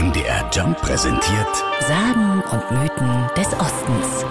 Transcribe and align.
MDR 0.00 0.48
Jump 0.50 0.80
präsentiert 0.80 1.56
Sagen 1.80 2.42
und 2.50 2.70
Mythen 2.70 3.26
des 3.36 3.48
Ostens. 3.52 4.24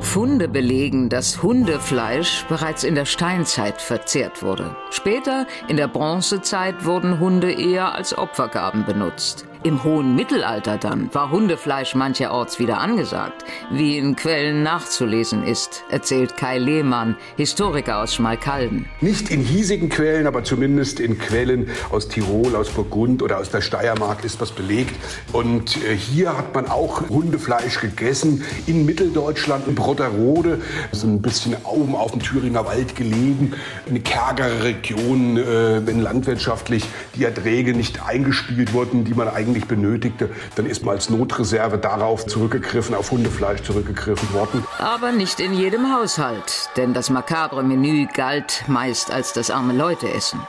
Funde 0.00 0.46
belegen, 0.46 1.08
dass 1.08 1.42
Hundefleisch 1.42 2.44
bereits 2.48 2.84
in 2.84 2.94
der 2.94 3.04
Steinzeit 3.04 3.82
verzehrt 3.82 4.44
wurde. 4.44 4.76
Später, 4.90 5.48
in 5.66 5.76
der 5.76 5.88
Bronzezeit, 5.88 6.84
wurden 6.84 7.18
Hunde 7.18 7.50
eher 7.50 7.96
als 7.96 8.16
Opfergaben 8.16 8.84
benutzt. 8.84 9.44
Im 9.64 9.84
hohen 9.84 10.16
Mittelalter 10.16 10.76
dann 10.76 11.08
war 11.14 11.30
Hundefleisch 11.30 11.94
mancherorts 11.94 12.58
wieder 12.58 12.78
angesagt, 12.78 13.44
wie 13.70 13.96
in 13.96 14.16
Quellen 14.16 14.64
nachzulesen 14.64 15.44
ist, 15.44 15.84
erzählt 15.88 16.36
Kai 16.36 16.58
Lehmann, 16.58 17.16
Historiker 17.36 18.02
aus 18.02 18.16
Schmalkalden. 18.16 18.86
Nicht 19.00 19.30
in 19.30 19.40
hiesigen 19.40 19.88
Quellen, 19.88 20.26
aber 20.26 20.42
zumindest 20.42 20.98
in 20.98 21.16
Quellen 21.16 21.68
aus 21.92 22.08
Tirol, 22.08 22.56
aus 22.56 22.70
Burgund 22.70 23.22
oder 23.22 23.38
aus 23.38 23.50
der 23.50 23.60
Steiermark 23.60 24.24
ist 24.24 24.40
was 24.40 24.50
belegt. 24.50 24.96
Und 25.32 25.76
äh, 25.76 25.94
hier 25.94 26.36
hat 26.36 26.52
man 26.56 26.66
auch 26.66 27.08
Hundefleisch 27.08 27.78
gegessen 27.78 28.42
in 28.66 28.84
Mitteldeutschland, 28.84 29.68
in 29.68 29.76
Brotterode, 29.76 30.60
so 30.90 31.06
ein 31.06 31.22
bisschen 31.22 31.54
oben 31.62 31.94
auf 31.94 32.10
dem 32.10 32.20
Thüringer 32.20 32.66
Wald 32.66 32.96
gelegen, 32.96 33.52
eine 33.88 34.00
kärgere 34.00 34.64
Region, 34.64 35.36
äh, 35.36 35.86
wenn 35.86 36.00
landwirtschaftlich 36.00 36.84
die 37.14 37.24
Erträge 37.24 37.74
nicht 37.74 38.04
eingespielt 38.04 38.72
wurden, 38.72 39.04
die 39.04 39.14
man 39.14 39.28
eigentlich 39.28 39.51
eigentlich 39.52 39.68
benötigte, 39.68 40.30
dann 40.56 40.66
ist 40.66 40.84
man 40.84 40.94
als 40.94 41.10
Notreserve 41.10 41.78
darauf 41.78 42.26
zurückgegriffen, 42.26 42.94
auf 42.94 43.10
Hundefleisch 43.10 43.62
zurückgegriffen 43.62 44.32
worden. 44.32 44.64
Aber 44.78 45.12
nicht 45.12 45.40
in 45.40 45.54
jedem 45.54 45.94
Haushalt, 45.94 46.70
denn 46.76 46.94
das 46.94 47.10
makabre 47.10 47.62
Menü 47.62 48.06
galt 48.12 48.64
meist 48.66 49.10
als 49.10 49.32
das 49.32 49.50
arme 49.50 49.74
Leute-Essen. 49.74 50.40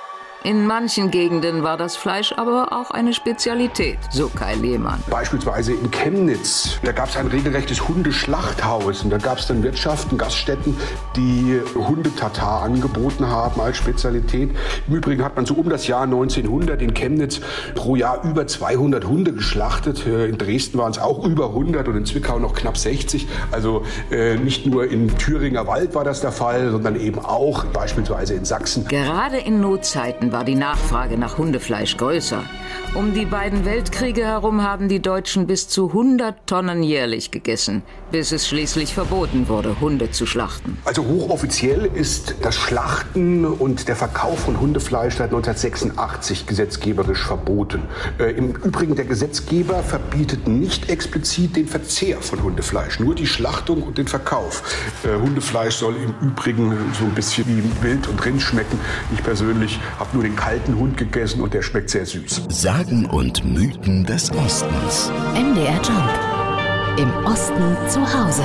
In 0.45 0.67
manchen 0.67 1.09
Gegenden 1.09 1.63
war 1.63 1.77
das 1.77 1.95
Fleisch 1.95 2.33
aber 2.35 2.73
auch 2.73 2.91
eine 2.91 3.13
Spezialität, 3.13 3.97
so 4.11 4.27
Kai 4.27 4.55
Lehmann. 4.55 4.99
Beispielsweise 5.09 5.71
in 5.71 5.89
Chemnitz, 5.89 6.79
da 6.83 6.91
gab 6.91 7.07
es 7.07 7.15
ein 7.15 7.27
regelrechtes 7.27 7.87
Hundeschlachthaus 7.87 9.03
und 9.03 9.09
da 9.09 9.19
gab 9.19 9.37
es 9.37 9.47
dann 9.47 9.63
Wirtschaften, 9.63 10.17
Gaststätten, 10.17 10.75
die 11.15 11.61
Hundetatar 11.75 12.63
angeboten 12.63 13.25
haben 13.25 13.61
als 13.61 13.77
Spezialität. 13.77 14.49
Im 14.89 14.95
Übrigen 14.95 15.23
hat 15.23 15.37
man 15.37 15.45
so 15.45 15.53
um 15.53 15.69
das 15.69 15.87
Jahr 15.87 16.03
1900 16.03 16.81
in 16.81 16.93
Chemnitz 16.93 17.39
pro 17.73 17.95
Jahr 17.95 18.21
über 18.25 18.45
200 18.45 19.05
Hunde 19.05 19.31
geschlachtet. 19.31 20.05
Äh, 20.05 20.25
in 20.25 20.37
Dresden 20.37 20.77
waren 20.77 20.91
es 20.91 20.99
auch 20.99 21.23
über 21.23 21.51
100 21.51 21.87
und 21.87 21.95
in 21.95 22.05
Zwickau 22.05 22.37
noch 22.39 22.53
knapp 22.53 22.77
60. 22.77 23.29
Also 23.51 23.85
äh, 24.11 24.35
nicht 24.35 24.65
nur 24.65 24.91
im 24.91 25.17
Thüringer 25.17 25.67
Wald 25.67 25.95
war 25.95 26.03
das 26.03 26.19
der 26.19 26.33
Fall, 26.33 26.69
sondern 26.69 26.99
eben 26.99 27.19
auch 27.19 27.63
beispielsweise 27.63 28.33
in 28.33 28.43
Sachsen. 28.43 28.85
Gerade 28.89 29.37
in 29.37 29.61
Notzeiten 29.61 30.32
war 30.33 30.43
die 30.43 30.55
Nachfrage 30.55 31.17
nach 31.17 31.37
Hundefleisch 31.37 31.95
größer. 31.95 32.43
Um 32.95 33.13
die 33.13 33.25
beiden 33.25 33.65
Weltkriege 33.65 34.25
herum 34.25 34.63
haben 34.63 34.89
die 34.89 34.99
Deutschen 34.99 35.45
bis 35.45 35.67
zu 35.67 35.89
100 35.89 36.47
Tonnen 36.47 36.81
jährlich 36.81 37.29
gegessen, 37.29 37.83
bis 38.11 38.31
es 38.31 38.47
schließlich 38.47 38.93
verboten 38.93 39.47
wurde, 39.47 39.79
Hunde 39.79 40.09
zu 40.09 40.25
schlachten. 40.25 40.79
Also 40.85 41.05
hochoffiziell 41.05 41.89
ist 41.93 42.35
das 42.41 42.55
Schlachten 42.55 43.45
und 43.45 43.87
der 43.87 43.95
Verkauf 43.95 44.39
von 44.39 44.59
Hundefleisch 44.59 45.15
seit 45.15 45.27
1986 45.33 46.47
gesetzgeberisch 46.47 47.23
verboten. 47.23 47.83
Äh, 48.17 48.31
Im 48.31 48.55
Übrigen, 48.55 48.95
der 48.95 49.05
Gesetzgeber 49.05 49.83
verbietet 49.83 50.47
nicht 50.47 50.89
explizit 50.89 51.55
den 51.55 51.67
Verzehr 51.67 52.21
von 52.21 52.41
Hundefleisch, 52.41 52.99
nur 52.99 53.13
die 53.13 53.27
Schlachtung 53.27 53.83
und 53.83 53.99
den 53.99 54.07
Verkauf. 54.07 54.63
Äh, 55.03 55.19
Hundefleisch 55.19 55.75
soll 55.75 55.95
im 55.95 56.27
Übrigen 56.27 56.75
so 56.97 57.05
ein 57.05 57.13
bisschen 57.13 57.45
wie 57.47 57.83
Wild 57.83 58.07
und 58.07 58.23
Rind 58.25 58.41
schmecken. 58.41 58.79
Ich 59.13 59.23
persönlich 59.23 59.79
habe 59.99 60.22
nur 60.23 60.29
den 60.29 60.35
kalten 60.35 60.77
Hund 60.77 60.97
gegessen 60.97 61.41
und 61.41 61.53
der 61.53 61.61
schmeckt 61.61 61.89
sehr 61.89 62.05
süß. 62.05 62.43
Sagen 62.49 63.05
und 63.05 63.43
Mythen 63.43 64.05
des 64.05 64.31
Ostens. 64.31 65.11
MDR 65.33 65.79
Jump. 65.83 66.97
Im 66.97 67.25
Osten 67.25 67.75
zu 67.89 67.99
Hause. 68.01 68.43